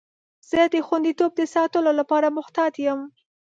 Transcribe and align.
زه 0.49 0.61
د 0.73 0.75
خوندیتوب 0.87 1.31
د 1.37 1.41
ساتلو 1.55 1.91
لپاره 1.99 2.27
محتاط 2.37 2.73
یم. 2.85 2.99